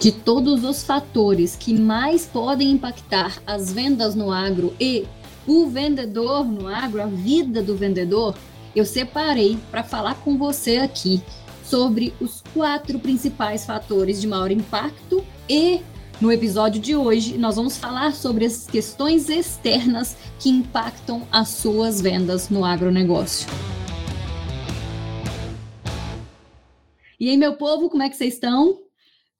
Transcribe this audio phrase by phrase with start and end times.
[0.00, 5.06] De todos os fatores que mais podem impactar as vendas no agro e
[5.46, 8.34] o vendedor no agro, a vida do vendedor,
[8.74, 11.22] eu separei para falar com você aqui
[11.62, 15.82] sobre os quatro principais fatores de maior impacto e
[16.18, 22.00] no episódio de hoje nós vamos falar sobre as questões externas que impactam as suas
[22.00, 23.46] vendas no agronegócio.
[27.18, 28.89] E aí, meu povo, como é que vocês estão?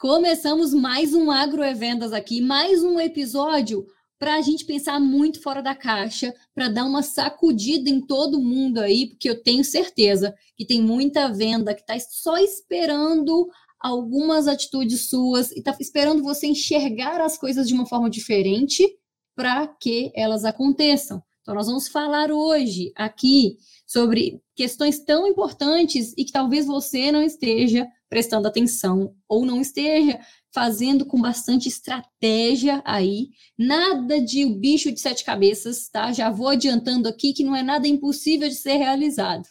[0.00, 3.86] Começamos mais um Agroevendas aqui, mais um episódio
[4.18, 8.78] para a gente pensar muito fora da caixa, para dar uma sacudida em todo mundo
[8.78, 13.46] aí, porque eu tenho certeza que tem muita venda que está só esperando
[13.78, 18.82] algumas atitudes suas e está esperando você enxergar as coisas de uma forma diferente
[19.37, 21.23] para que elas aconteçam.
[21.42, 27.23] Então, nós vamos falar hoje aqui sobre questões tão importantes e que talvez você não
[27.23, 30.20] esteja prestando atenção ou não esteja
[30.52, 33.29] fazendo com bastante estratégia aí.
[33.57, 36.12] Nada de o bicho de sete cabeças, tá?
[36.12, 39.49] Já vou adiantando aqui que não é nada impossível de ser realizado.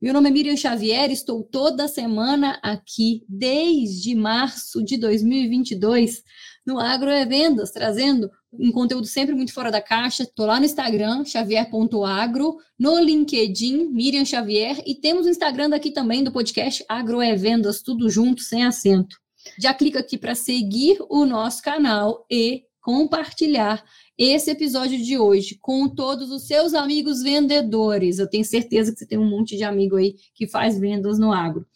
[0.00, 6.22] Meu nome é Miriam Xavier, estou toda semana aqui desde março de 2022
[6.66, 10.24] no Agro é Vendas, trazendo um conteúdo sempre muito fora da caixa.
[10.24, 16.24] Estou lá no Instagram, xavier.agro, no LinkedIn, Miriam Xavier, e temos o Instagram daqui também
[16.24, 19.16] do podcast Agro é Vendas, tudo junto, sem acento.
[19.60, 23.84] Já clica aqui para seguir o nosso canal e compartilhar
[24.18, 28.18] esse episódio de hoje com todos os seus amigos vendedores.
[28.18, 31.32] Eu tenho certeza que você tem um monte de amigo aí que faz vendas no
[31.32, 31.62] agro.
[31.62, 31.66] O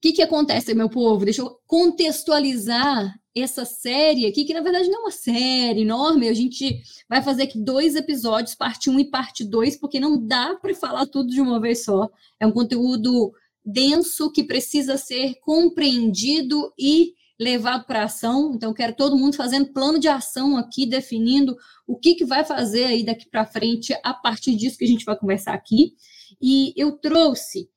[0.00, 1.24] que, que acontece, meu povo?
[1.24, 6.34] Deixa eu contextualizar essa série aqui, que na verdade não é uma série enorme, a
[6.34, 10.74] gente vai fazer aqui dois episódios, parte 1 e parte 2, porque não dá para
[10.74, 12.08] falar tudo de uma vez só.
[12.38, 13.32] É um conteúdo
[13.64, 18.52] denso que precisa ser compreendido e levado para ação.
[18.54, 22.84] Então, quero todo mundo fazendo plano de ação aqui, definindo o que, que vai fazer
[22.84, 25.94] aí daqui para frente a partir disso que a gente vai conversar aqui.
[26.40, 27.68] E eu trouxe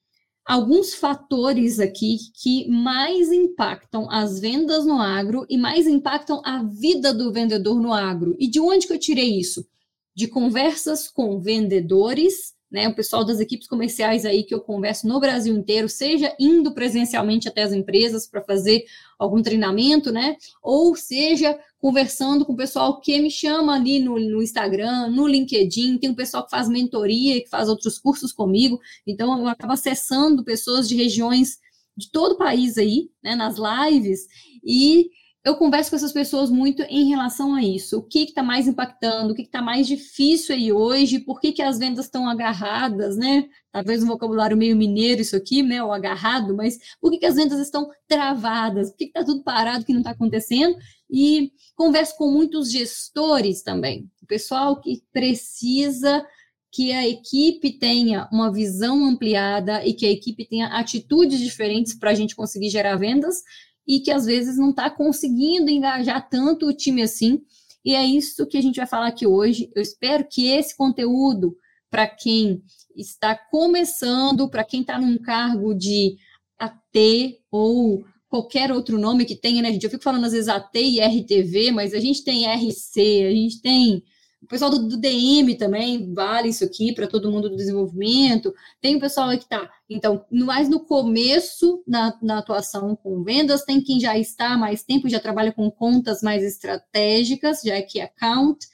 [0.47, 7.13] alguns fatores aqui que mais impactam as vendas no agro e mais impactam a vida
[7.13, 8.35] do vendedor no agro.
[8.39, 9.67] E de onde que eu tirei isso?
[10.15, 15.19] De conversas com vendedores né, o pessoal das equipes comerciais aí que eu converso no
[15.19, 18.83] Brasil inteiro, seja indo presencialmente até as empresas para fazer
[19.17, 24.41] algum treinamento, né, ou seja conversando com o pessoal que me chama ali no, no
[24.41, 29.37] Instagram, no LinkedIn, tem um pessoal que faz mentoria, que faz outros cursos comigo, então
[29.39, 31.57] eu acabo acessando pessoas de regiões
[31.95, 34.27] de todo o país aí, né, nas lives,
[34.63, 35.09] e
[35.47, 37.99] eu converso com essas pessoas muito em relação a isso.
[37.99, 41.61] O que está mais impactando, o que está mais difícil aí hoje, por que, que
[41.61, 43.45] as vendas estão agarradas, né?
[43.71, 45.81] Talvez um vocabulário meio mineiro isso aqui, né?
[45.81, 48.89] O agarrado, mas por que, que as vendas estão travadas?
[48.89, 50.75] Por que está tudo parado, que não está acontecendo?
[51.09, 56.25] E converso com muitos gestores também, o pessoal que precisa
[56.71, 62.11] que a equipe tenha uma visão ampliada e que a equipe tenha atitudes diferentes para
[62.11, 63.41] a gente conseguir gerar vendas
[63.87, 67.41] e que às vezes não está conseguindo engajar tanto o time assim.
[67.85, 69.71] E é isso que a gente vai falar aqui hoje.
[69.73, 71.55] Eu espero que esse conteúdo,
[71.89, 72.61] para quem
[72.95, 76.17] está começando, para quem está num cargo de
[76.59, 79.83] AT ou qualquer outro nome que tenha, né, gente?
[79.83, 83.61] Eu fico falando às vezes AT e RTV, mas a gente tem RC, a gente
[83.61, 84.03] tem
[84.41, 88.53] o pessoal do, do DM também vale isso aqui para todo mundo do desenvolvimento.
[88.79, 93.81] Tem o pessoal que está, então, mais no começo na, na atuação com vendas, tem
[93.81, 97.99] quem já está há mais tempo, já trabalha com contas mais estratégicas, já é que
[97.99, 98.65] account,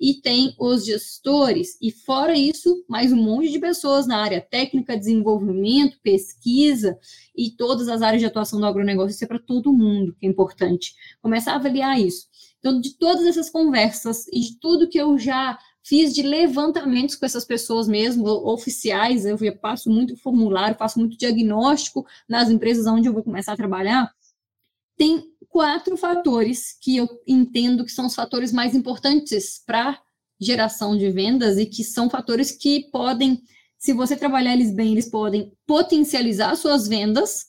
[0.00, 1.76] e tem os gestores.
[1.80, 6.98] E fora isso, mais um monte de pessoas na área técnica, desenvolvimento, pesquisa
[7.36, 9.14] e todas as áreas de atuação do agronegócio.
[9.14, 10.94] Isso é para todo mundo, que é importante.
[11.20, 12.28] Começar a avaliar isso.
[12.58, 17.26] Então, de todas essas conversas e de tudo que eu já fiz de levantamentos com
[17.26, 23.12] essas pessoas mesmo, oficiais, eu passo muito formulário, faço muito diagnóstico nas empresas onde eu
[23.12, 24.12] vou começar a trabalhar,
[24.96, 30.00] tem quatro fatores que eu entendo que são os fatores mais importantes para
[30.40, 33.42] geração de vendas e que são fatores que podem,
[33.76, 37.48] se você trabalhar eles bem, eles podem potencializar suas vendas.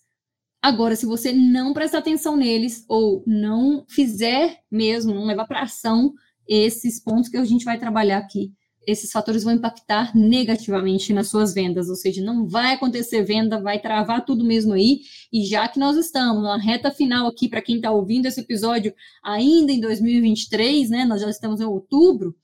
[0.61, 6.13] Agora, se você não prestar atenção neles ou não fizer mesmo, não levar para ação
[6.47, 8.51] esses pontos que a gente vai trabalhar aqui,
[8.87, 13.79] esses fatores vão impactar negativamente nas suas vendas, ou seja, não vai acontecer venda, vai
[13.79, 15.01] travar tudo mesmo aí.
[15.31, 18.93] E já que nós estamos na reta final aqui, para quem está ouvindo esse episódio
[19.23, 21.05] ainda em 2023, né?
[21.05, 22.35] Nós já estamos em outubro.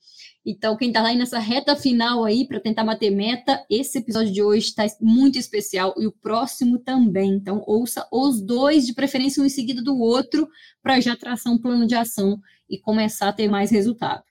[0.46, 4.42] Então, quem está aí nessa reta final aí para tentar bater meta, esse episódio de
[4.42, 7.32] hoje está muito especial e o próximo também.
[7.32, 10.48] Então, ouça os dois, de preferência um em seguida do outro,
[10.82, 12.38] para já traçar um plano de ação
[12.70, 14.22] e começar a ter mais resultado.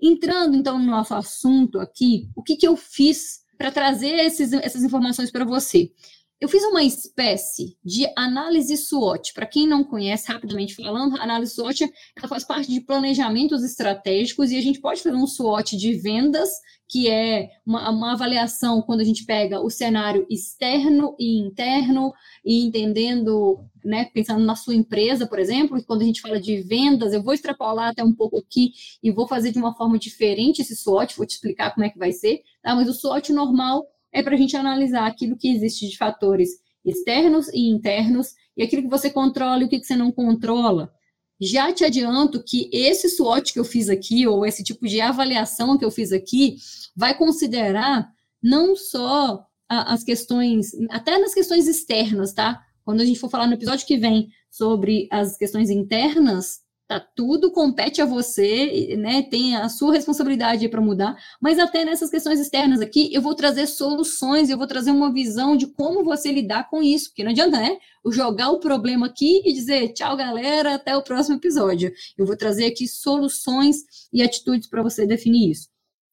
[0.00, 4.82] Entrando então no nosso assunto aqui, o que, que eu fiz para trazer esses, essas
[4.82, 5.92] informações para você?
[6.40, 9.34] Eu fiz uma espécie de análise SWOT.
[9.34, 11.84] Para quem não conhece, rapidamente falando, análise SWOT
[12.16, 16.48] ela faz parte de planejamentos estratégicos e a gente pode fazer um SWOT de vendas,
[16.88, 22.10] que é uma, uma avaliação quando a gente pega o cenário externo e interno
[22.42, 27.12] e entendendo, né, pensando na sua empresa, por exemplo, quando a gente fala de vendas,
[27.12, 28.72] eu vou extrapolar até um pouco aqui
[29.02, 31.98] e vou fazer de uma forma diferente esse SWOT, vou te explicar como é que
[31.98, 32.74] vai ser, tá?
[32.74, 36.50] Mas o SWOT normal é para a gente analisar aquilo que existe de fatores
[36.84, 40.92] externos e internos e aquilo que você controla e o que, você não controla.
[41.40, 45.78] Já te adianto que esse SWOT que eu fiz aqui, ou esse tipo de avaliação
[45.78, 46.56] que eu fiz aqui,
[46.94, 48.10] vai considerar
[48.42, 52.62] não só a, as questões, até nas questões externas, tá?
[52.84, 56.60] Quando a gente for falar no episódio que vem sobre as questões internas,
[56.90, 59.22] Tá, tudo compete a você, né?
[59.22, 63.68] Tem a sua responsabilidade para mudar, mas até nessas questões externas aqui, eu vou trazer
[63.68, 67.60] soluções, eu vou trazer uma visão de como você lidar com isso, porque não adianta,
[67.60, 67.78] né?
[68.10, 71.92] Jogar o problema aqui e dizer tchau, galera, até o próximo episódio.
[72.18, 75.68] Eu vou trazer aqui soluções e atitudes para você definir isso.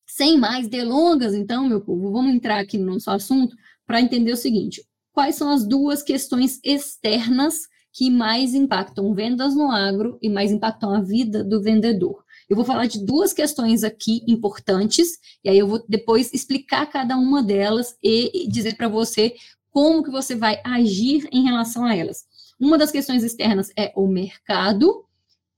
[0.06, 4.38] Sem mais delongas, então, meu povo, vamos entrar aqui no nosso assunto para entender o
[4.38, 7.62] seguinte: quais são as duas questões externas
[7.98, 12.24] que mais impactam vendas no agro e mais impactam a vida do vendedor.
[12.48, 17.18] Eu vou falar de duas questões aqui importantes, e aí eu vou depois explicar cada
[17.18, 19.34] uma delas e dizer para você
[19.72, 22.26] como que você vai agir em relação a elas.
[22.60, 25.04] Uma das questões externas é o mercado,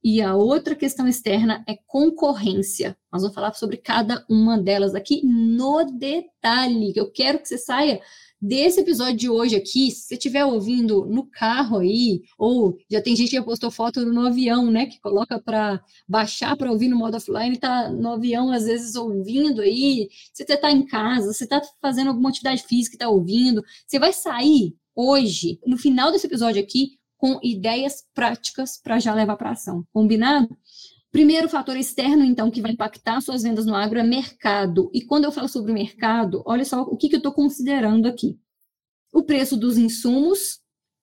[0.02, 2.98] e a outra questão externa é concorrência.
[3.12, 6.94] Nós vamos falar sobre cada uma delas aqui no detalhe.
[6.96, 8.00] Eu quero que você saia
[8.42, 13.16] desse episódio de hoje aqui, se você estiver ouvindo no carro aí, ou já tem
[13.16, 16.98] gente que já postou foto no avião, né, que coloca para baixar para ouvir no
[16.98, 21.44] modo offline, tá no avião às vezes ouvindo aí, se você está em casa, você
[21.44, 26.28] está fazendo alguma atividade física e está ouvindo, você vai sair hoje, no final desse
[26.28, 29.86] episódio aqui, com ideias práticas para já levar para ação.
[29.94, 30.58] Combinado?
[31.12, 34.92] Primeiro fator externo, então, que vai impactar suas vendas no agro é mercado.
[34.94, 38.38] E quando eu falo sobre mercado, olha só o que, que eu estou considerando aqui.
[39.12, 40.60] O preço dos insumos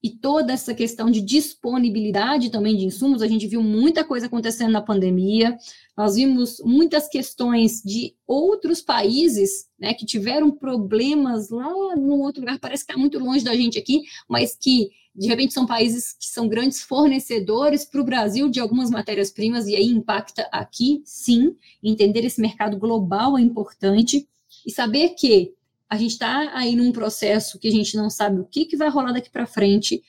[0.07, 3.23] e toda essa questão de disponibilidade também de insumos.
[3.23, 5.59] A gente viu muita coisa acontecendo na pandemia.
[5.97, 12.61] Nós vimos muitas questões de outros países né, que tiveram problemas lá no outro lugar.
[12.61, 16.27] Parece que está muito longe da gente aqui, mas que de repente são países que
[16.27, 21.57] são grandes fornecedores para o Brasil de algumas matérias-primas, e aí impacta aqui, sim.
[21.83, 24.29] Entender esse mercado global é importante.
[24.67, 25.55] E saber que
[25.89, 28.89] a gente está aí num processo que a gente não sabe o que, que vai
[28.89, 30.03] rolar daqui para frente,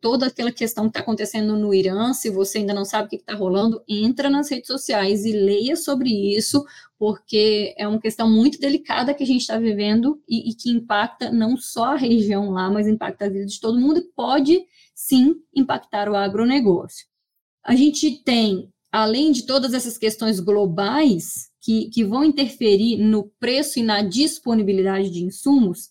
[0.00, 3.16] toda aquela questão que está acontecendo no Irã, se você ainda não sabe o que
[3.16, 6.64] está rolando, entra nas redes sociais e leia sobre isso,
[6.98, 11.30] porque é uma questão muito delicada que a gente está vivendo e, e, que impacta
[11.30, 15.36] não só a região lá, mas impacta a vida de todo mundo e pode sim
[15.54, 17.06] impactar o agronegócio.
[17.64, 23.78] A gente tem, além de todas essas questões globais que, que vão interferir no preço
[23.78, 25.90] e na disponibilidade de insumos,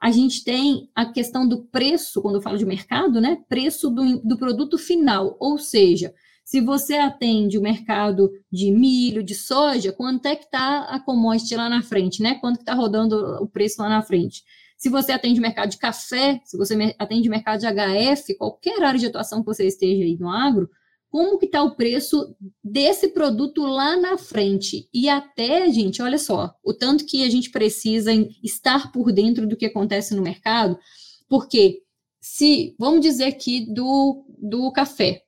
[0.00, 3.38] a gente tem a questão do preço, quando eu falo de mercado, né?
[3.48, 9.34] Preço do, do produto final, ou seja, se você atende o mercado de milho, de
[9.34, 12.36] soja, quanto é que está a commodity lá na frente, né?
[12.36, 14.44] Quanto que está rodando o preço lá na frente?
[14.78, 18.80] Se você atende o mercado de café, se você atende o mercado de HF, qualquer
[18.82, 20.70] área de atuação que você esteja aí no agro,
[21.16, 24.86] como que está o preço desse produto lá na frente.
[24.92, 28.12] E até, gente, olha só, o tanto que a gente precisa
[28.44, 30.78] estar por dentro do que acontece no mercado,
[31.26, 31.80] porque
[32.20, 35.22] se, vamos dizer aqui do, do café,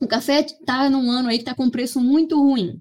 [0.00, 2.80] o café está num ano aí que está com preço muito ruim,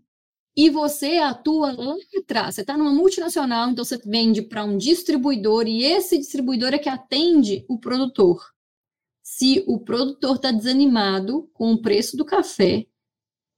[0.56, 5.68] e você atua lá atrás, você está numa multinacional, então você vende para um distribuidor,
[5.68, 8.42] e esse distribuidor é que atende o produtor
[9.38, 12.88] se o produtor está desanimado com o preço do café,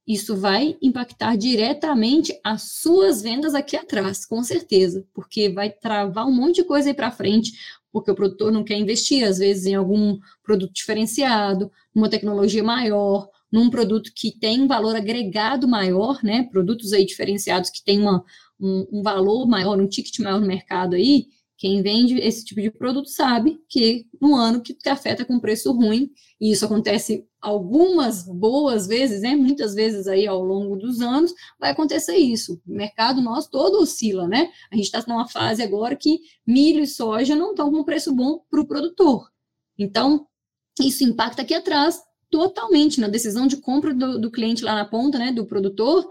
[0.05, 6.36] isso vai impactar diretamente as suas vendas aqui atrás, com certeza, porque vai travar um
[6.36, 7.53] monte de coisa aí para frente,
[7.93, 13.29] porque o produtor não quer investir, às vezes, em algum produto diferenciado, numa tecnologia maior,
[13.50, 16.43] num produto que tem um valor agregado maior, né?
[16.51, 18.21] Produtos aí diferenciados que têm uma,
[18.59, 21.27] um, um valor maior, um ticket maior no mercado aí,
[21.60, 25.42] Quem vende esse tipo de produto sabe que no ano que o café está com
[25.42, 29.36] preço ruim, e isso acontece algumas boas vezes, né?
[29.36, 32.62] Muitas vezes aí ao longo dos anos vai acontecer isso.
[32.66, 34.50] O mercado nosso todo oscila, né?
[34.72, 38.39] A gente está numa fase agora que milho e soja não estão com preço bom
[38.50, 39.30] para o produtor.
[39.78, 40.25] Então,
[40.80, 42.00] isso impacta aqui atrás
[42.32, 45.34] totalmente na decisão de compra do, do cliente lá na ponta, né?
[45.34, 46.08] Do produtor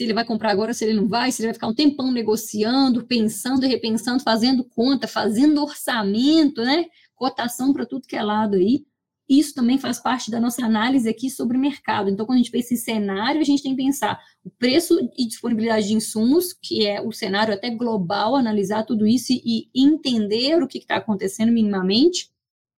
[0.00, 2.10] se ele vai comprar agora, se ele não vai, se ele vai ficar um tempão
[2.10, 6.86] negociando, pensando e repensando, fazendo conta, fazendo orçamento, né?
[7.14, 8.86] Cotação para tudo que é lado aí.
[9.28, 12.08] Isso também faz parte da nossa análise aqui sobre o mercado.
[12.08, 15.26] Então, quando a gente pensa em cenário, a gente tem que pensar o preço e
[15.26, 20.66] disponibilidade de insumos, que é o cenário até global, analisar tudo isso e entender o
[20.66, 22.30] que está acontecendo minimamente.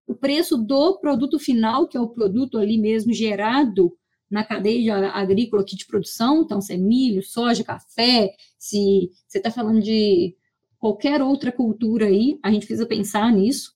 [0.09, 3.97] O preço do produto final, que é o produto ali mesmo gerado
[4.33, 9.51] na cadeia agrícola aqui de produção, então se é milho, soja, café, se você está
[9.51, 10.35] falando de
[10.79, 13.75] qualquer outra cultura aí, a gente precisa pensar nisso.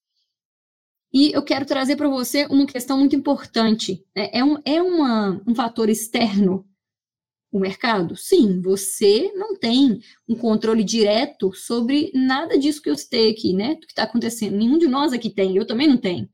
[1.12, 4.04] E eu quero trazer para você uma questão muito importante.
[4.14, 4.30] Né?
[4.32, 6.66] É, um, é uma, um fator externo
[7.52, 8.16] o mercado?
[8.16, 13.74] Sim, você não tem um controle direto sobre nada disso que eu citei aqui, né?
[13.74, 14.56] Do que está acontecendo.
[14.56, 16.28] Nenhum de nós aqui tem, eu também não tenho.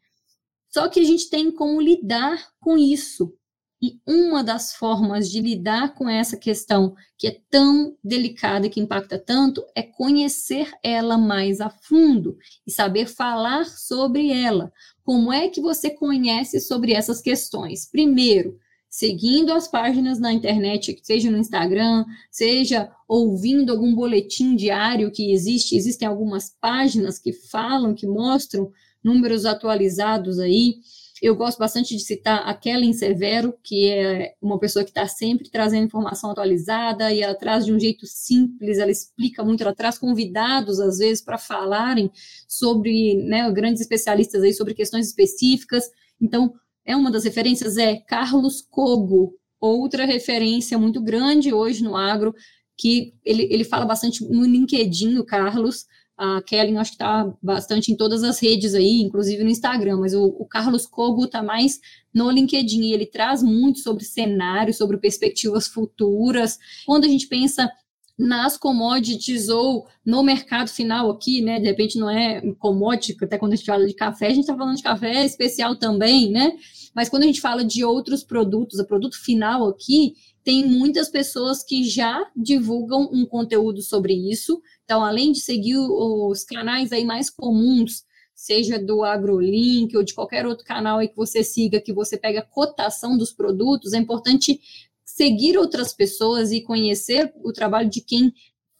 [0.68, 3.32] Só que a gente tem como lidar com isso.
[3.82, 8.78] E uma das formas de lidar com essa questão, que é tão delicada e que
[8.78, 14.72] impacta tanto, é conhecer ela mais a fundo e saber falar sobre ela.
[15.02, 17.84] Como é que você conhece sobre essas questões?
[17.84, 18.56] Primeiro,
[18.88, 25.74] seguindo as páginas na internet, seja no Instagram, seja ouvindo algum boletim diário que existe,
[25.74, 28.70] existem algumas páginas que falam, que mostram
[29.02, 30.76] números atualizados aí
[31.22, 35.48] eu gosto bastante de citar a Kellen Severo, que é uma pessoa que está sempre
[35.48, 39.96] trazendo informação atualizada e ela traz de um jeito simples, ela explica muito, ela traz
[39.96, 42.10] convidados, às vezes, para falarem
[42.48, 45.84] sobre, né, grandes especialistas aí sobre questões específicas.
[46.20, 46.52] Então,
[46.84, 52.34] é uma das referências, é Carlos Cogo, outra referência muito grande hoje no agro,
[52.76, 57.90] que ele, ele fala bastante no LinkedIn, o Carlos, a Kellen acho que está bastante
[57.90, 61.80] em todas as redes aí, inclusive no Instagram, mas o, o Carlos Kogo está mais
[62.14, 66.58] no LinkedIn e ele traz muito sobre cenário, sobre perspectivas futuras.
[66.86, 67.70] Quando a gente pensa
[68.18, 71.58] nas commodities ou no mercado final aqui, né?
[71.58, 74.56] De repente não é commodity, até quando a gente fala de café, a gente está
[74.56, 76.52] falando de café especial também, né?
[76.94, 81.62] Mas quando a gente fala de outros produtos, o produto final aqui, tem muitas pessoas
[81.62, 84.60] que já divulgam um conteúdo sobre isso.
[84.84, 90.46] Então, além de seguir os canais aí mais comuns, seja do AgroLink ou de qualquer
[90.46, 94.60] outro canal aí que você siga, que você pega cotação dos produtos, é importante
[95.04, 98.32] seguir outras pessoas e conhecer o trabalho de quem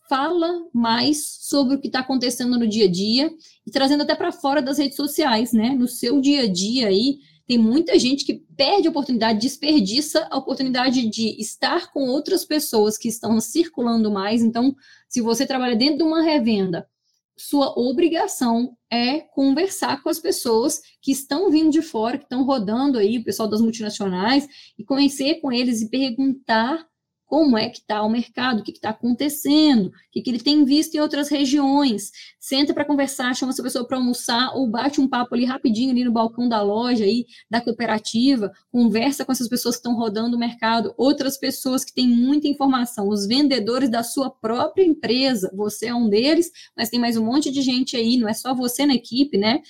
[0.09, 3.31] fala mais sobre o que está acontecendo no dia a dia
[3.67, 5.71] e trazendo até para fora das redes sociais, né?
[5.71, 7.19] No seu dia a dia aí,
[7.53, 12.97] tem muita gente que perde a oportunidade, desperdiça a oportunidade de estar com outras pessoas
[12.97, 14.41] que estão circulando mais.
[14.41, 14.75] Então,
[15.07, 16.89] se você trabalha dentro de uma revenda,
[17.37, 22.97] sua obrigação é conversar com as pessoas que estão vindo de fora, que estão rodando
[22.97, 26.87] aí, o pessoal das multinacionais, e conhecer com eles e perguntar
[27.33, 30.67] como é que está o mercado, o que está acontecendo, o que, que, ele tem
[30.67, 32.13] visto em outras regiões.
[32.39, 36.05] Senta para conversar, chama essa pessoa para almoçar, ou bate um papo ali rapidinho ali
[36.05, 40.39] no balcão da loja aí, da cooperativa, conversa com essas pessoas que estão rodando o
[40.39, 45.95] mercado, outras pessoas que têm muita informação, os vendedores da sua própria empresa, você é
[45.95, 48.93] um deles, mas tem mais um monte de gente aí, não é só você na
[48.95, 49.63] equipe, né?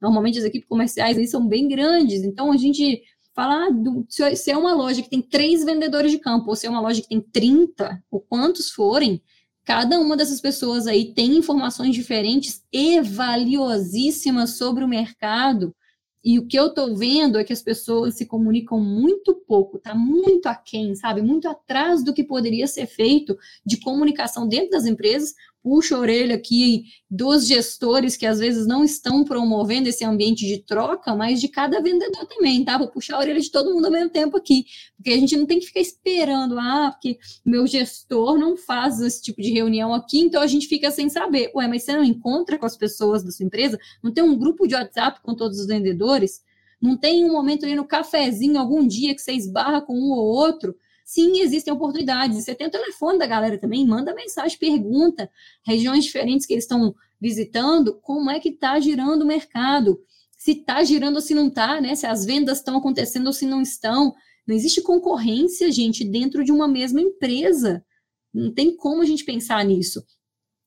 [0.00, 3.02] Normalmente as equipes comerciais aí são bem grandes, então a gente
[3.34, 6.70] falar do, se é uma loja que tem três vendedores de campo, ou se é
[6.70, 9.22] uma loja que tem 30, ou quantos forem,
[9.64, 15.74] cada uma dessas pessoas aí tem informações diferentes e valiosíssimas sobre o mercado.
[16.22, 19.94] E o que eu estou vendo é que as pessoas se comunicam muito pouco, tá
[19.94, 21.22] muito aquém, sabe?
[21.22, 26.34] Muito atrás do que poderia ser feito de comunicação dentro das empresas, puxo a orelha
[26.34, 31.48] aqui dos gestores que às vezes não estão promovendo esse ambiente de troca, mas de
[31.48, 32.78] cada vendedor também, tá?
[32.78, 34.64] Vou puxar a orelha de todo mundo ao mesmo tempo aqui,
[34.96, 39.22] porque a gente não tem que ficar esperando, ah, porque meu gestor não faz esse
[39.22, 41.50] tipo de reunião aqui, então a gente fica sem saber.
[41.54, 43.78] Ué, mas você não encontra com as pessoas da sua empresa?
[44.02, 46.42] Não tem um grupo de WhatsApp com todos os vendedores?
[46.80, 50.24] Não tem um momento ali no cafezinho, algum dia que você esbarra com um ou
[50.24, 50.74] outro?
[51.10, 52.44] Sim, existem oportunidades.
[52.44, 55.28] Você tem o telefone da galera também, manda mensagem, pergunta,
[55.66, 60.00] regiões diferentes que eles estão visitando, como é que está girando o mercado,
[60.38, 61.96] se está girando ou se não está, né?
[61.96, 64.14] Se as vendas estão acontecendo ou se não estão.
[64.46, 67.84] Não existe concorrência, gente, dentro de uma mesma empresa.
[68.32, 70.04] Não tem como a gente pensar nisso.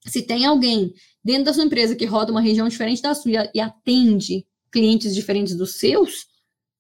[0.06, 3.62] Se tem alguém dentro da sua empresa que roda uma região diferente da sua e
[3.62, 6.26] atende clientes diferentes dos seus,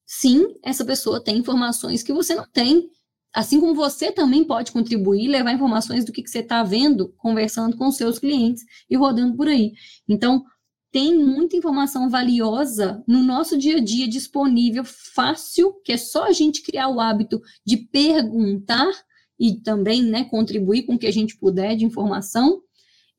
[0.05, 2.89] sim, essa pessoa tem informações que você não tem.
[3.33, 7.75] Assim como você também pode contribuir, levar informações do que, que você está vendo, conversando
[7.75, 9.73] com seus clientes e rodando por aí.
[10.07, 10.43] Então,
[10.91, 16.31] tem muita informação valiosa no nosso dia a dia disponível, fácil, que é só a
[16.31, 18.91] gente criar o hábito de perguntar
[19.39, 22.61] e também né, contribuir com o que a gente puder de informação.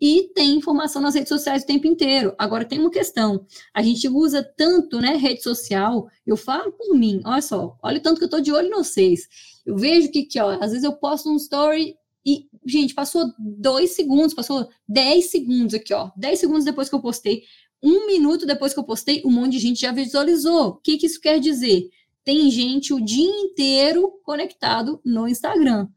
[0.06, 2.34] E tem informação nas redes sociais o tempo inteiro.
[2.36, 3.46] Agora, tem uma questão.
[3.72, 8.02] A gente usa tanto né, rede social, eu falo por mim, olha só, olha o
[8.02, 9.26] tanto que eu estou de olho em vocês.
[9.64, 13.92] Eu vejo que, que ó, às vezes eu posto um story e, gente, passou dois
[13.92, 16.10] segundos, passou dez segundos aqui, ó.
[16.14, 17.42] Dez segundos depois que eu postei,
[17.82, 20.66] um minuto depois que eu postei, um monte de gente já visualizou.
[20.68, 21.88] O que, que isso quer dizer?
[22.22, 25.88] Tem gente o dia inteiro conectado no Instagram.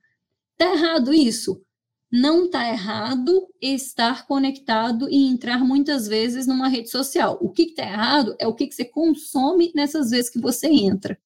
[0.57, 1.61] Tá errado isso?
[2.11, 7.37] Não tá errado estar conectado e entrar muitas vezes numa rede social.
[7.41, 10.67] O que, que tá errado é o que, que você consome nessas vezes que você
[10.67, 11.19] entra.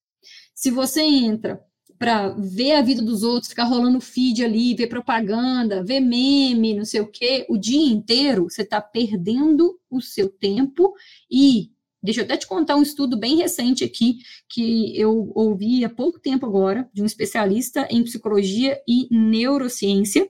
[0.55, 1.63] Se você entra
[1.99, 6.83] para ver a vida dos outros, ficar rolando feed ali, ver propaganda, ver meme, não
[6.83, 10.93] sei o quê, o dia inteiro você está perdendo o seu tempo
[11.29, 11.69] e
[12.03, 14.17] Deixa eu até te contar um estudo bem recente aqui,
[14.49, 20.27] que eu ouvi há pouco tempo agora, de um especialista em psicologia e neurociência,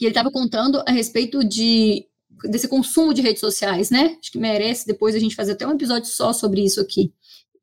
[0.00, 2.06] que ele estava contando a respeito de
[2.44, 4.16] desse consumo de redes sociais, né?
[4.18, 7.12] Acho que merece depois a gente fazer até um episódio só sobre isso aqui.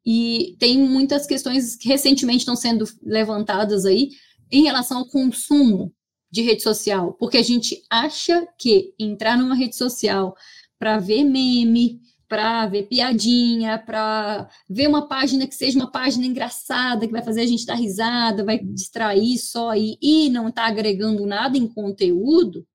[0.06, 4.10] E tem muitas questões que recentemente estão sendo levantadas aí
[4.52, 5.92] em relação ao consumo
[6.30, 10.36] de rede social, porque a gente acha que entrar numa rede social
[10.78, 17.06] para ver meme, para ver piadinha, para ver uma página que seja uma página engraçada,
[17.06, 21.26] que vai fazer a gente dar risada, vai distrair só aí e não está agregando
[21.26, 22.66] nada em conteúdo,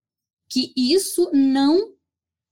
[0.48, 1.92] que isso não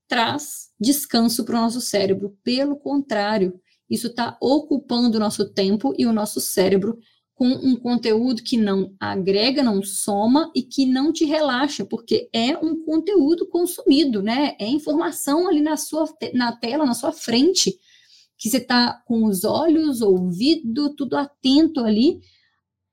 [0.07, 2.37] traz descanso para o nosso cérebro.
[2.43, 6.97] Pelo contrário, isso está ocupando o nosso tempo e o nosso cérebro
[7.35, 12.57] com um conteúdo que não agrega, não soma e que não te relaxa, porque é
[12.57, 14.55] um conteúdo consumido, né?
[14.59, 17.79] É informação ali na sua na tela, na sua frente,
[18.37, 22.21] que você está com os olhos, ouvido, tudo atento ali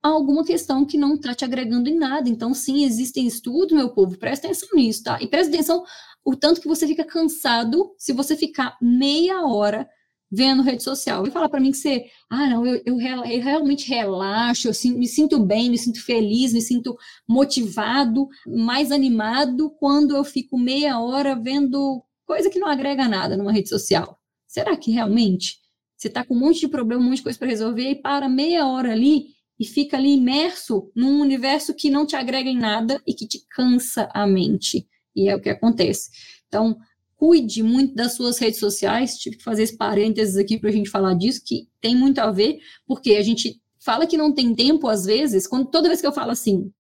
[0.03, 2.29] a alguma questão que não está te agregando em nada.
[2.29, 5.21] Então, sim, existem estudos, meu povo, presta atenção nisso, tá?
[5.21, 5.85] E presta atenção
[6.25, 9.89] o tanto que você fica cansado se você ficar meia hora
[10.31, 11.27] vendo rede social.
[11.27, 15.07] E fala para mim que você, ah, não, eu, eu, eu realmente relaxo, eu me
[15.07, 21.35] sinto bem, me sinto feliz, me sinto motivado, mais animado quando eu fico meia hora
[21.35, 24.19] vendo coisa que não agrega nada numa rede social.
[24.47, 25.57] Será que realmente
[25.97, 28.29] você está com um monte de problema, um monte de coisa para resolver e para
[28.29, 29.27] meia hora ali
[29.59, 33.45] e fica ali imerso num universo que não te agrega em nada e que te
[33.51, 34.87] cansa a mente?
[35.17, 36.11] E é o que acontece.
[36.47, 36.79] Então,
[37.19, 39.19] cuide muito das suas redes sociais.
[39.19, 42.31] Tive que fazer esse parênteses aqui para a gente falar disso, que tem muito a
[42.31, 46.07] ver, porque a gente fala que não tem tempo às vezes, quando toda vez que
[46.07, 46.71] eu falo assim,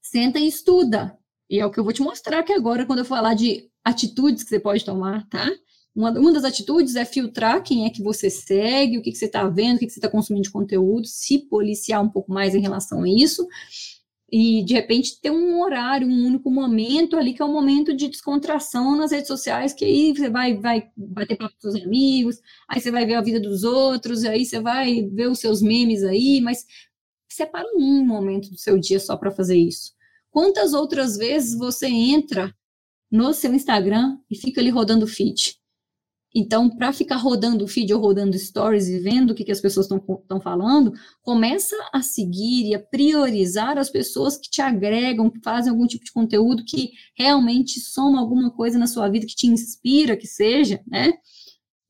[0.00, 1.16] senta e estuda.
[1.48, 4.42] E é o que eu vou te mostrar aqui agora quando eu falar de atitudes
[4.42, 5.50] que você pode tomar, tá?
[5.94, 9.24] Uma, uma das atitudes é filtrar quem é que você segue, o que, que você
[9.24, 12.54] está vendo, o que, que você está consumindo de conteúdo, se policiar um pouco mais
[12.54, 13.46] em relação a isso
[14.30, 18.08] e de repente ter um horário, um único momento ali que é um momento de
[18.08, 22.80] descontração nas redes sociais, que aí você vai, vai bater papo com seus amigos, aí
[22.80, 26.40] você vai ver a vida dos outros, aí você vai ver os seus memes aí,
[26.40, 26.66] mas
[27.28, 29.94] separa um momento do seu dia só para fazer isso.
[30.30, 32.54] Quantas outras vezes você entra
[33.10, 35.55] no seu Instagram e fica ali rodando feed?
[36.38, 39.60] Então, para ficar rodando o feed ou rodando stories e vendo o que, que as
[39.60, 45.40] pessoas estão falando, começa a seguir e a priorizar as pessoas que te agregam, que
[45.42, 49.46] fazem algum tipo de conteúdo que realmente soma alguma coisa na sua vida, que te
[49.46, 51.14] inspira, que seja, né?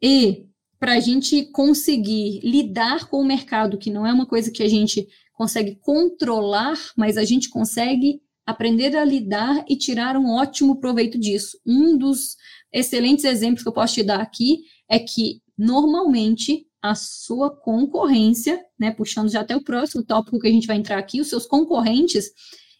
[0.00, 0.46] E
[0.78, 4.68] para a gente conseguir lidar com o mercado, que não é uma coisa que a
[4.68, 11.18] gente consegue controlar, mas a gente consegue aprender a lidar e tirar um ótimo proveito
[11.18, 11.58] disso.
[11.66, 12.36] Um dos
[12.72, 18.92] excelentes exemplos que eu posso te dar aqui é que, normalmente, a sua concorrência, né,
[18.92, 22.30] puxando já até o próximo tópico que a gente vai entrar aqui, os seus concorrentes,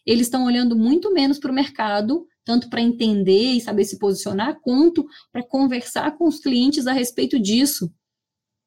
[0.05, 4.61] eles estão olhando muito menos para o mercado, tanto para entender e saber se posicionar,
[4.61, 7.91] quanto para conversar com os clientes a respeito disso.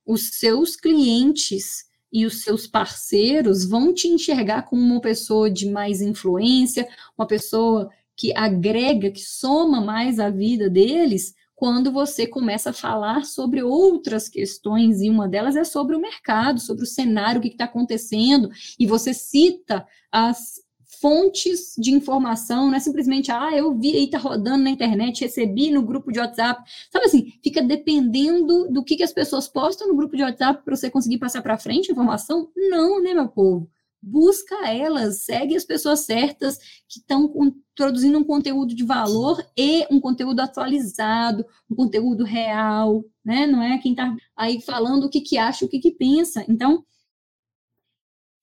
[0.04, 6.00] Os seus clientes e os seus parceiros vão te enxergar como uma pessoa de mais
[6.00, 12.72] influência, uma pessoa que agrega, que soma mais a vida deles, quando você começa a
[12.72, 17.42] falar sobre outras questões, e uma delas é sobre o mercado, sobre o cenário, o
[17.42, 20.54] que está acontecendo, e você cita as
[21.00, 25.70] fontes de informação, não é simplesmente, ah, eu vi aí, tá rodando na internet, recebi
[25.70, 26.62] no grupo de WhatsApp.
[26.92, 30.76] Sabe assim, fica dependendo do que, que as pessoas postam no grupo de WhatsApp para
[30.76, 32.50] você conseguir passar para frente a informação?
[32.54, 33.70] Não, né, meu povo?
[34.02, 36.58] Busca elas, segue as pessoas certas
[36.88, 37.32] que estão
[37.74, 43.46] produzindo um conteúdo de valor e um conteúdo atualizado, um conteúdo real, né?
[43.46, 46.44] Não é quem está aí falando o que, que acha, o que, que pensa.
[46.48, 46.84] Então,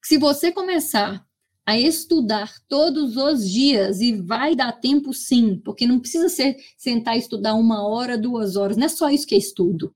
[0.04, 1.27] se você começar
[1.68, 7.18] a estudar todos os dias, e vai dar tempo sim, porque não precisa ser sentar
[7.18, 9.94] e estudar uma hora, duas horas, não é só isso que é estudo.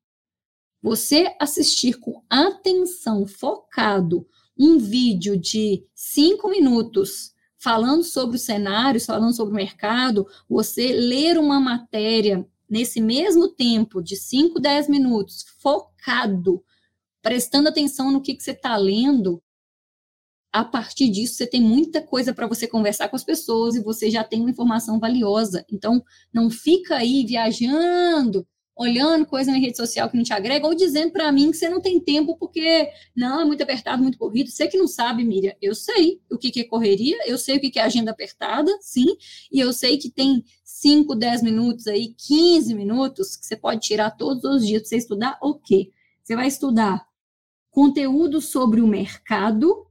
[0.82, 4.28] Você assistir com atenção, focado,
[4.60, 11.38] um vídeo de cinco minutos falando sobre os cenários, falando sobre o mercado, você ler
[11.38, 16.62] uma matéria nesse mesmo tempo de 5, 10 minutos, focado,
[17.22, 19.42] prestando atenção no que, que você está lendo,
[20.52, 24.10] a partir disso, você tem muita coisa para você conversar com as pessoas e você
[24.10, 25.66] já tem uma informação valiosa.
[25.72, 30.76] Então, não fica aí viajando, olhando coisa na rede social que não te agrega, ou
[30.76, 34.50] dizendo para mim que você não tem tempo porque, não, é muito apertado, muito corrido.
[34.50, 37.80] Você que não sabe, Miriam, eu sei o que, é correria, eu sei o que,
[37.80, 39.06] é agenda apertada, sim,
[39.52, 44.12] e eu sei que tem 5, 10 minutos aí, 15 minutos, que você pode tirar
[44.12, 45.92] todos os dias para você estudar o quê?
[46.24, 47.06] Você vai estudar
[47.70, 49.88] conteúdo sobre o mercado,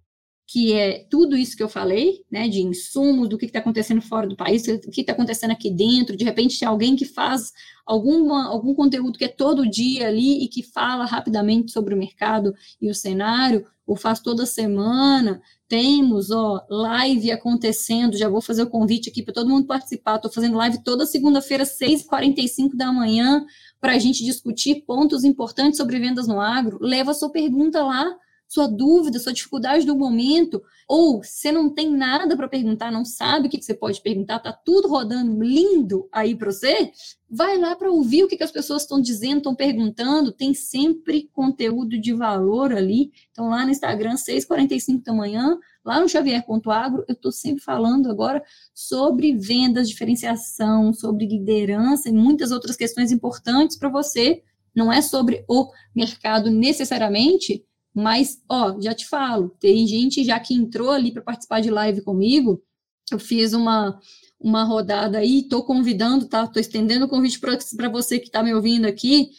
[0.51, 4.27] que é tudo isso que eu falei, né, de insumos, do que está acontecendo fora
[4.27, 7.53] do país, o que está acontecendo aqui dentro, de repente tem alguém que faz
[7.87, 12.53] alguma, algum conteúdo que é todo dia ali e que fala rapidamente sobre o mercado
[12.83, 18.71] e o cenário, ou faz toda semana, temos, ó, live acontecendo, já vou fazer o
[18.71, 23.47] convite aqui para todo mundo participar, estou fazendo live toda segunda-feira, 6h45 da manhã,
[23.81, 28.17] para a gente discutir pontos importantes sobre vendas no agro, leva a sua pergunta lá,
[28.51, 33.47] sua dúvida, sua dificuldade do momento, ou você não tem nada para perguntar, não sabe
[33.47, 36.91] o que, você pode perguntar, tá tudo rodando lindo aí para você,
[37.31, 41.31] vai lá para ouvir o que, que as pessoas estão dizendo, estão perguntando, tem sempre
[41.33, 43.13] conteúdo de valor ali.
[43.31, 48.43] Então, lá no Instagram, 6h45 da manhã, lá no Xavier.agro, eu estou sempre falando agora
[48.75, 54.43] sobre vendas, diferenciação, sobre liderança e muitas outras questões importantes para você.
[54.75, 60.55] Não é sobre o mercado necessariamente, mas, ó, já te falo, tem gente já que
[60.55, 62.63] entrou ali para participar de live comigo.
[63.11, 63.99] Eu fiz uma,
[64.39, 66.45] uma rodada aí, estou convidando, tá?
[66.45, 69.31] Estou estendendo o convite para você que está me ouvindo aqui,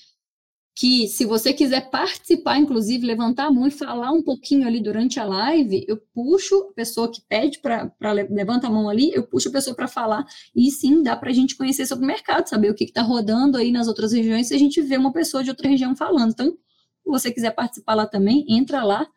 [0.76, 5.20] que se você quiser participar, inclusive, levantar a mão e falar um pouquinho ali durante
[5.20, 9.50] a live, eu puxo a pessoa que pede para levanta a mão ali, eu puxo
[9.50, 12.72] a pessoa para falar, e sim, dá para a gente conhecer sobre o mercado, saber
[12.72, 15.50] o que está rodando aí nas outras regiões, se a gente vê uma pessoa de
[15.50, 16.32] outra região falando.
[16.32, 16.58] Então,
[17.06, 19.08] você quiser participar lá também, entra lá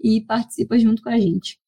[0.00, 1.58] e participa junto com a gente.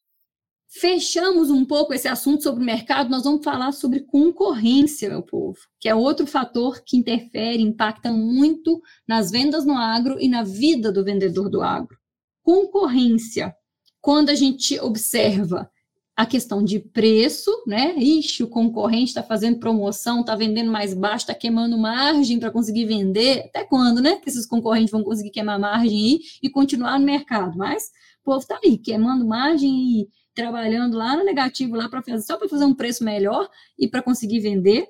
[0.69, 5.57] Fechamos um pouco esse assunto sobre o mercado, nós vamos falar sobre concorrência, meu povo,
[5.81, 10.93] que é outro fator que interfere, impacta muito nas vendas no agro e na vida
[10.93, 11.97] do vendedor do agro.
[12.43, 13.55] Concorrência.
[14.01, 15.71] Quando a gente observa
[16.16, 17.94] a questão de preço, né?
[17.94, 22.87] Ixi, o concorrente está fazendo promoção, está vendendo mais baixo, está queimando margem para conseguir
[22.87, 23.44] vender.
[23.48, 24.16] Até quando, né?
[24.16, 27.59] Que esses concorrentes vão conseguir queimar margem aí e continuar no mercado.
[27.59, 27.90] Mas
[28.22, 32.38] o povo está aí, queimando margem e trabalhando lá no negativo, lá para fazer só
[32.38, 33.46] para fazer um preço melhor
[33.79, 34.88] e para conseguir vender.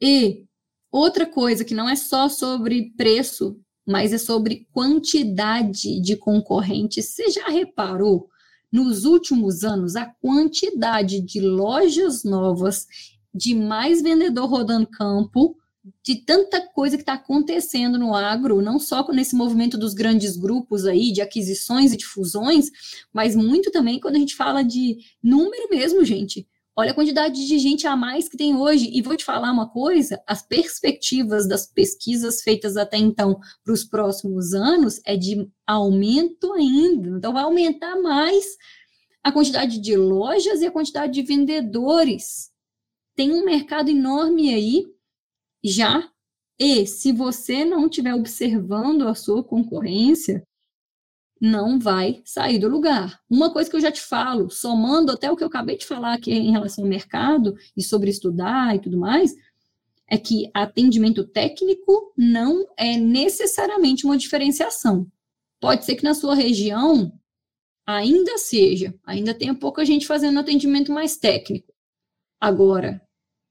[0.00, 0.44] E
[0.92, 7.06] outra coisa que não é só sobre preço, mas é sobre quantidade de concorrentes.
[7.06, 8.28] Você já reparou?
[8.70, 12.86] Nos últimos anos, a quantidade de lojas novas,
[13.34, 15.56] de mais vendedor rodando campo,
[16.02, 20.84] de tanta coisa que está acontecendo no agro, não só nesse movimento dos grandes grupos
[20.84, 22.70] aí, de aquisições e de fusões,
[23.12, 26.46] mas muito também quando a gente fala de número mesmo, gente.
[26.78, 28.88] Olha a quantidade de gente a mais que tem hoje.
[28.92, 33.82] E vou te falar uma coisa: as perspectivas das pesquisas feitas até então para os
[33.82, 37.18] próximos anos é de aumento ainda.
[37.18, 38.56] Então, vai aumentar mais
[39.24, 42.52] a quantidade de lojas e a quantidade de vendedores.
[43.16, 44.86] Tem um mercado enorme aí
[45.64, 46.08] já.
[46.60, 50.44] E se você não estiver observando a sua concorrência,
[51.40, 53.20] não vai sair do lugar.
[53.28, 56.14] Uma coisa que eu já te falo, somando até o que eu acabei de falar
[56.14, 59.34] aqui em relação ao mercado e sobre estudar e tudo mais,
[60.08, 65.06] é que atendimento técnico não é necessariamente uma diferenciação.
[65.60, 67.12] Pode ser que na sua região
[67.86, 71.72] ainda seja, ainda tenha pouca gente fazendo atendimento mais técnico.
[72.40, 73.02] Agora,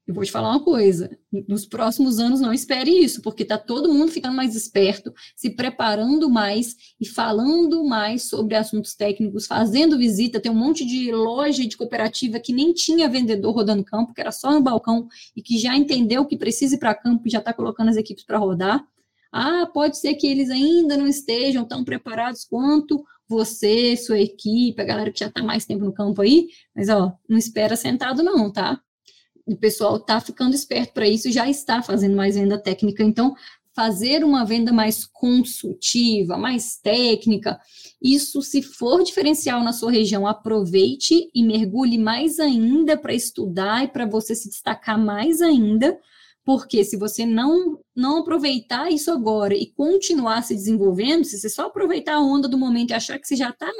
[0.08, 1.10] eu vou te falar uma coisa:
[1.46, 6.30] nos próximos anos não espere isso, porque está todo mundo ficando mais esperto, se preparando
[6.30, 10.40] mais e falando mais sobre assuntos técnicos, fazendo visita.
[10.40, 14.32] Tem um monte de loja de cooperativa que nem tinha vendedor rodando campo, que era
[14.32, 17.52] só no balcão e que já entendeu que precisa ir para campo e já está
[17.52, 18.82] colocando as equipes para rodar.
[19.30, 24.84] Ah, pode ser que eles ainda não estejam tão preparados quanto você, sua equipe, a
[24.86, 28.50] galera que já está mais tempo no campo aí, mas ó, não espera sentado não,
[28.50, 28.80] tá?
[29.48, 33.02] O pessoal está ficando esperto para isso e já está fazendo mais venda técnica.
[33.02, 33.34] Então,
[33.74, 37.58] fazer uma venda mais consultiva, mais técnica,
[38.02, 43.88] isso, se for diferencial na sua região, aproveite e mergulhe mais ainda para estudar e
[43.88, 45.98] para você se destacar mais ainda,
[46.48, 51.66] porque se você não, não aproveitar isso agora e continuar se desenvolvendo, se você só
[51.66, 53.70] aproveitar a onda do momento e achar que você já está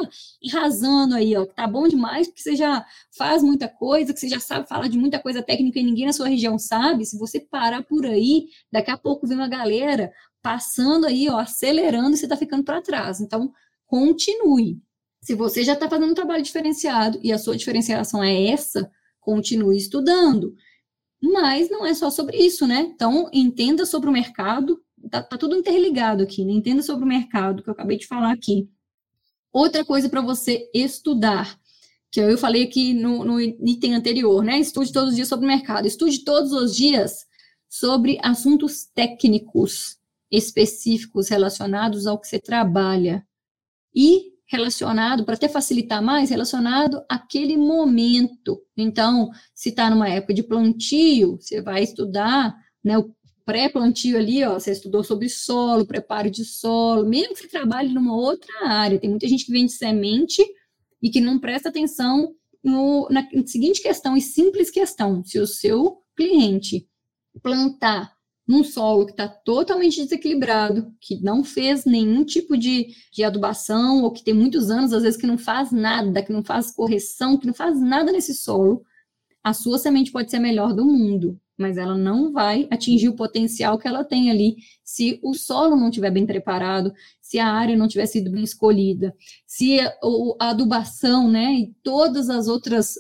[0.53, 2.85] arrasando aí, ó, que tá bom demais, porque você já
[3.17, 6.13] faz muita coisa, que você já sabe falar de muita coisa técnica e ninguém na
[6.13, 11.07] sua região sabe, se você parar por aí, daqui a pouco vem uma galera passando
[11.07, 13.19] aí, ó, acelerando e você está ficando para trás.
[13.19, 13.51] Então,
[13.87, 14.79] continue.
[15.23, 18.91] Se você já está fazendo um trabalho diferenciado e a sua diferenciação é essa,
[19.23, 20.55] continue estudando.
[21.21, 22.81] Mas não é só sobre isso, né?
[22.95, 26.53] Então, entenda sobre o mercado, tá, tá tudo interligado aqui, né?
[26.53, 28.69] Entenda sobre o mercado, que eu acabei de falar aqui.
[29.53, 31.59] Outra coisa para você estudar,
[32.11, 34.59] que eu falei aqui no, no item anterior, né?
[34.61, 35.87] Estude todos os dias sobre o mercado.
[35.87, 37.27] Estude todos os dias
[37.69, 39.99] sobre assuntos técnicos
[40.31, 43.27] específicos relacionados ao que você trabalha.
[43.95, 48.61] E relacionado, para até facilitar mais, relacionado àquele momento.
[48.77, 54.55] Então, se está numa época de plantio, você vai estudar né, o pré-plantio ali, ó,
[54.55, 58.99] você estudou sobre solo, preparo de solo, mesmo que você trabalhe numa outra área.
[58.99, 60.43] Tem muita gente que vende semente
[61.03, 65.99] e que não presta atenção no, na seguinte questão e simples questão: se o seu
[66.17, 66.87] cliente
[67.43, 68.18] plantar
[68.49, 74.11] num solo que está totalmente desequilibrado, que não fez nenhum tipo de, de adubação, ou
[74.11, 77.47] que tem muitos anos, às vezes, que não faz nada, que não faz correção, que
[77.47, 78.83] não faz nada nesse solo,
[79.45, 83.17] a sua semente pode ser a melhor do mundo, mas ela não vai atingir o
[83.17, 87.77] potencial que ela tem ali se o solo não estiver bem preparado, se a área
[87.77, 89.15] não tiver sido bem escolhida,
[89.47, 89.93] se a,
[90.41, 92.95] a adubação, né, e todas as outras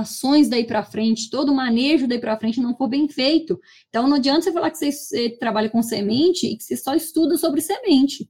[0.00, 3.58] ações daí para frente, todo o manejo daí para frente não for bem feito.
[3.88, 6.94] Então, não adianta você falar que você, você trabalha com semente e que você só
[6.94, 8.28] estuda sobre semente.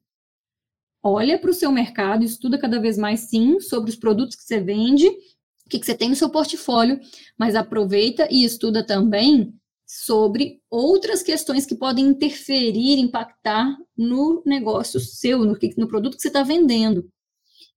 [1.02, 4.60] Olha para o seu mercado, estuda cada vez mais, sim, sobre os produtos que você
[4.60, 7.00] vende, o que, que você tem no seu portfólio,
[7.38, 9.54] mas aproveita e estuda também
[9.86, 16.28] sobre outras questões que podem interferir, impactar no negócio seu, no, no produto que você
[16.28, 17.08] está vendendo.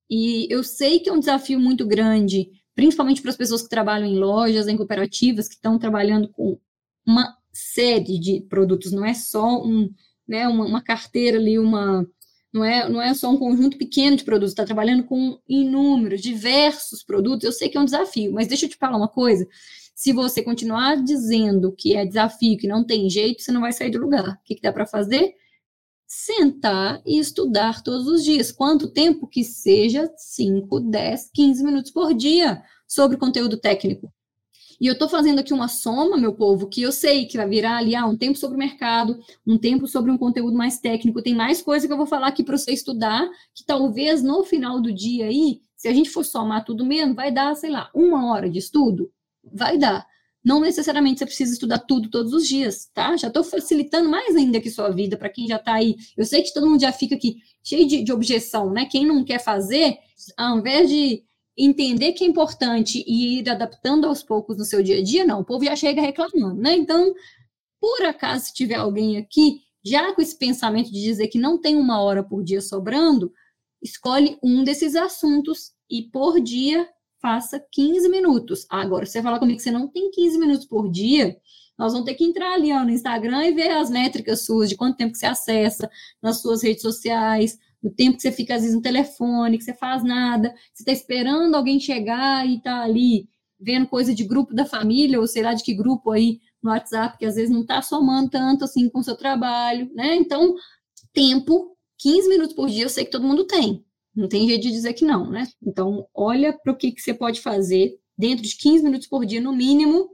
[0.10, 4.08] E eu sei que é um desafio muito grande principalmente para as pessoas que trabalham
[4.08, 6.58] em lojas, em cooperativas, que estão trabalhando com
[7.06, 9.94] uma série de produtos, não é só um,
[10.26, 12.08] né, uma, uma carteira ali, uma,
[12.54, 17.04] não é, não é só um conjunto pequeno de produtos, está trabalhando com inúmeros, diversos
[17.04, 17.44] produtos.
[17.44, 19.46] Eu sei que é um desafio, mas deixa eu te falar uma coisa.
[19.94, 23.92] Se você continuar dizendo que é desafio, que não tem jeito, você não vai sair
[23.92, 24.24] do lugar.
[24.26, 25.34] O que, que dá para fazer?
[26.10, 28.52] Sentar e estudar todos os dias.
[28.52, 34.12] Quanto tempo que seja, 5, 10, 15 minutos por dia sobre conteúdo técnico.
[34.82, 37.78] E eu estou fazendo aqui uma soma, meu povo, que eu sei que vai virar
[37.78, 41.22] ali ah, um tempo sobre o mercado, um tempo sobre um conteúdo mais técnico.
[41.22, 44.82] Tem mais coisa que eu vou falar aqui para você estudar, que talvez no final
[44.82, 48.32] do dia aí, se a gente for somar tudo mesmo, vai dar, sei lá, uma
[48.32, 49.12] hora de estudo.
[49.44, 50.08] Vai dar.
[50.44, 53.16] Não necessariamente você precisa estudar tudo todos os dias, tá?
[53.18, 55.96] Já estou facilitando mais ainda aqui sua vida para quem já está aí.
[56.16, 58.86] Eu sei que todo mundo já fica aqui cheio de, de objeção, né?
[58.86, 59.98] Quem não quer fazer,
[60.38, 61.24] ao invés de
[61.58, 65.42] entender que é importante e ir adaptando aos poucos no seu dia a dia, não,
[65.42, 66.74] o povo já chega reclamando, né?
[66.76, 67.14] Então,
[67.82, 71.76] por acaso, se tiver alguém aqui, já com esse pensamento de dizer que não tem
[71.76, 73.32] uma hora por dia sobrando,
[73.82, 76.88] escolhe um desses assuntos e por dia
[77.22, 78.66] faça 15 minutos.
[78.70, 81.38] Agora, se você falar comigo que você não tem 15 minutos por dia,
[81.78, 84.76] nós vamos ter que entrar ali ó, no Instagram e ver as métricas suas, de
[84.76, 85.90] quanto tempo que você acessa
[86.22, 89.74] nas suas redes sociais, do tempo que você fica, às vezes, no telefone, que você
[89.74, 94.66] faz nada, você está esperando alguém chegar e está ali vendo coisa de grupo da
[94.66, 97.82] família, ou sei lá de que grupo aí no WhatsApp, que às vezes não está
[97.82, 100.16] somando tanto assim com o seu trabalho, né?
[100.16, 100.56] Então,
[101.14, 103.86] tempo, 15 minutos por dia, eu sei que todo mundo tem.
[104.20, 105.48] Não tem jeito de dizer que não, né?
[105.66, 109.40] Então, olha para o que, que você pode fazer dentro de 15 minutos por dia,
[109.40, 110.10] no mínimo,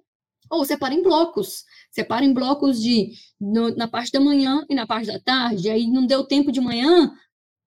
[0.48, 1.63] ou separa em blocos.
[1.89, 5.72] Separa em blocos de no, na parte da manhã e na parte da tarde.
[5.72, 7.12] Aí não deu tempo de manhã,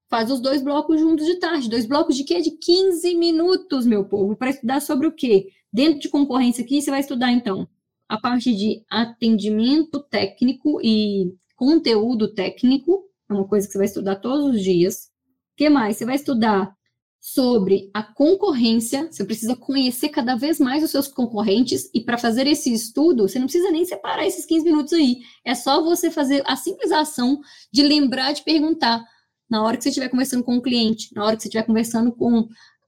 [0.09, 1.69] faz os dois blocos juntos de tarde.
[1.69, 2.41] Dois blocos de quê?
[2.41, 5.49] De 15 minutos, meu povo, para estudar sobre o quê?
[5.73, 7.69] Dentro de concorrência aqui, você vai estudar, então,
[8.09, 14.17] a parte de atendimento técnico e conteúdo técnico, é uma coisa que você vai estudar
[14.17, 15.11] todos os dias.
[15.59, 15.97] Que mais?
[15.97, 16.73] Você vai estudar
[17.21, 22.47] sobre a concorrência, você precisa conhecer cada vez mais os seus concorrentes, e para fazer
[22.47, 25.17] esse estudo, você não precisa nem separar esses 15 minutos aí.
[25.45, 27.41] É só você fazer a simples ação
[27.73, 29.05] de lembrar de perguntar
[29.51, 32.13] na hora que você estiver conversando com um cliente, na hora que você estiver conversando
[32.13, 32.47] com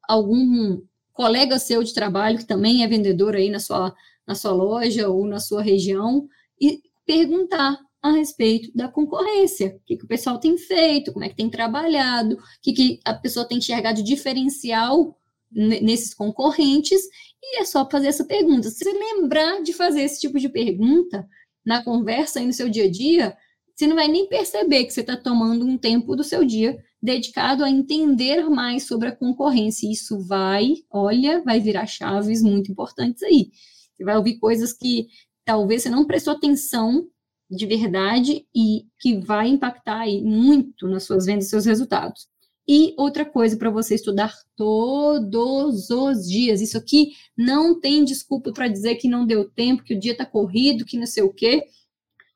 [0.08, 0.80] algum
[1.12, 3.92] colega seu de trabalho que também é vendedor aí na sua,
[4.24, 6.28] na sua loja ou na sua região,
[6.60, 9.76] e perguntar a respeito da concorrência.
[9.76, 13.00] O que, que o pessoal tem feito, como é que tem trabalhado, o que, que
[13.04, 15.16] a pessoa tem enxergado de diferencial
[15.52, 17.00] nesses concorrentes,
[17.42, 18.70] e é só fazer essa pergunta.
[18.70, 21.28] Se você lembrar de fazer esse tipo de pergunta
[21.64, 23.36] na conversa e no seu dia a dia,
[23.74, 27.64] você não vai nem perceber que você está tomando um tempo do seu dia dedicado
[27.64, 29.90] a entender mais sobre a concorrência.
[29.90, 33.50] Isso vai, olha, vai virar chaves muito importantes aí.
[33.94, 35.08] Você vai ouvir coisas que
[35.44, 37.08] talvez você não prestou atenção
[37.50, 42.28] de verdade e que vai impactar muito nas suas vendas e seus resultados.
[42.68, 46.60] E outra coisa para você estudar todos os dias.
[46.60, 50.24] Isso aqui não tem desculpa para dizer que não deu tempo, que o dia está
[50.24, 51.66] corrido, que não sei o quê.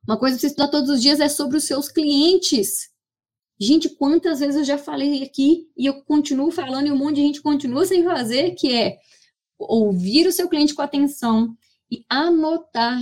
[0.07, 2.91] Uma coisa para você estudar todos os dias é sobre os seus clientes.
[3.61, 7.23] Gente, quantas vezes eu já falei aqui e eu continuo falando e um monte de
[7.23, 8.99] gente continua sem fazer, que é
[9.57, 11.57] ouvir o seu cliente com atenção
[11.89, 13.01] e anotar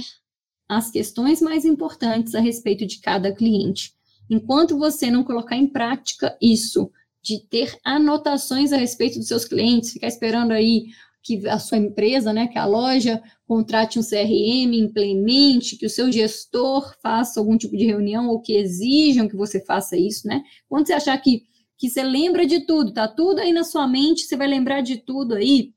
[0.76, 3.92] as questões mais importantes a respeito de cada cliente.
[4.30, 6.90] Enquanto você não colocar em prática isso,
[7.22, 10.86] de ter anotações a respeito dos seus clientes, ficar esperando aí
[11.22, 16.10] que a sua empresa, né, que a loja contrate um CRM, implemente, que o seu
[16.10, 20.42] gestor faça algum tipo de reunião ou que exijam que você faça isso, né?
[20.68, 21.44] Quando você achar que,
[21.78, 24.96] que você lembra de tudo, tá tudo aí na sua mente, você vai lembrar de
[24.96, 25.72] tudo aí,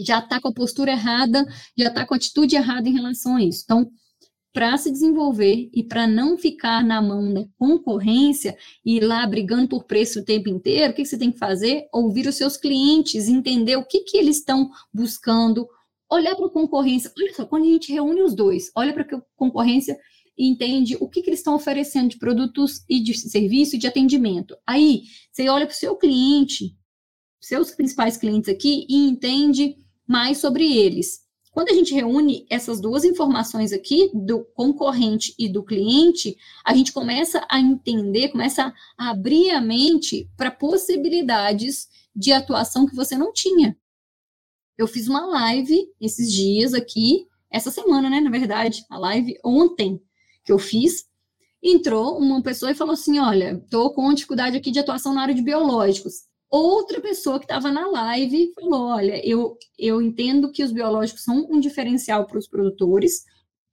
[0.00, 3.42] já tá com a postura errada, já tá com a atitude errada em relação a
[3.42, 3.62] isso.
[3.64, 3.88] Então,
[4.52, 9.84] para se desenvolver e para não ficar na mão da concorrência e lá brigando por
[9.84, 11.88] preço o tempo inteiro, o que, que você tem que fazer?
[11.92, 15.66] Ouvir os seus clientes, entender o que, que eles estão buscando,
[16.10, 17.10] olhar para a concorrência.
[17.18, 19.98] Olha só, quando a gente reúne os dois, olha para a concorrência
[20.36, 23.86] e entende o que, que eles estão oferecendo de produtos e de serviço e de
[23.86, 24.56] atendimento.
[24.66, 26.76] Aí, você olha para o seu cliente,
[27.40, 31.20] seus principais clientes aqui, e entende mais sobre eles.
[31.52, 36.34] Quando a gente reúne essas duas informações aqui, do concorrente e do cliente,
[36.64, 42.96] a gente começa a entender, começa a abrir a mente para possibilidades de atuação que
[42.96, 43.76] você não tinha.
[44.78, 48.18] Eu fiz uma live esses dias aqui, essa semana, né?
[48.18, 50.00] Na verdade, a live ontem
[50.42, 51.06] que eu fiz.
[51.62, 55.34] Entrou uma pessoa e falou assim: Olha, estou com dificuldade aqui de atuação na área
[55.34, 60.70] de biológicos outra pessoa que estava na live falou: olha, eu, eu entendo que os
[60.70, 63.24] biológicos são um diferencial para os produtores,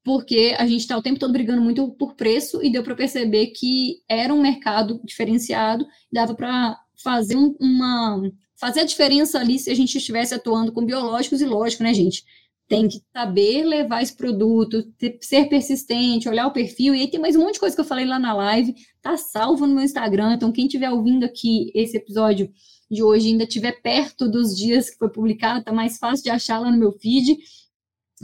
[0.03, 3.47] porque a gente está o tempo todo brigando muito por preço e deu para perceber
[3.47, 8.21] que era um mercado diferenciado, dava para fazer um, uma
[8.59, 12.25] fazer a diferença ali se a gente estivesse atuando com biológicos e lógico, né, gente?
[12.69, 16.93] Tem que saber levar esse produto, ter, ser persistente, olhar o perfil.
[16.93, 19.17] E aí tem mais um monte de coisa que eu falei lá na live, tá
[19.17, 20.35] salvo no meu Instagram.
[20.35, 22.47] Então, quem estiver ouvindo aqui esse episódio
[22.89, 26.59] de hoje ainda estiver perto dos dias que foi publicado, tá mais fácil de achar
[26.59, 27.39] lá no meu feed.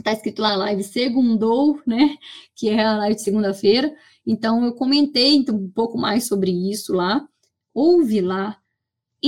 [0.04, 2.16] Tá escrito lá live segundou, né?
[2.54, 3.92] Que é a live de segunda-feira.
[4.24, 7.26] Então, eu comentei então, um pouco mais sobre isso lá.
[7.74, 8.56] Ouve lá,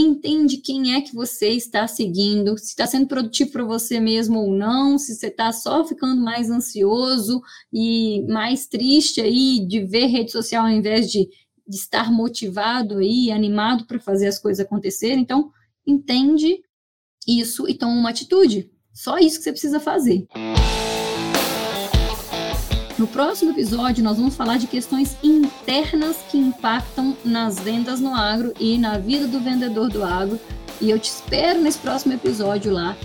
[0.01, 4.53] entende quem é que você está seguindo, se está sendo produtivo para você mesmo ou
[4.53, 7.41] não, se você está só ficando mais ansioso
[7.73, 11.29] e mais triste aí de ver rede social ao invés de,
[11.67, 15.21] de estar motivado aí, animado para fazer as coisas acontecerem.
[15.21, 15.51] Então,
[15.87, 16.61] entende
[17.27, 18.71] isso e toma uma atitude.
[18.93, 20.27] Só isso que você precisa fazer.
[22.99, 28.53] No próximo episódio, nós vamos falar de questões internas que impactam nas vendas no agro
[28.59, 30.39] e na vida do vendedor do agro.
[30.81, 32.97] E eu te espero nesse próximo episódio lá,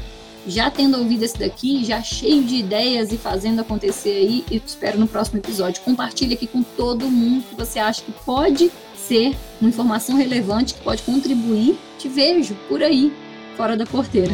[0.47, 4.43] já tendo ouvido esse daqui, já cheio de ideias e fazendo acontecer aí.
[4.49, 5.83] E te espero no próximo episódio.
[5.83, 10.81] Compartilhe aqui com todo mundo que você acha que pode ser uma informação relevante, que
[10.81, 11.77] pode contribuir.
[11.99, 13.13] Te vejo por aí,
[13.55, 14.33] fora da porteira.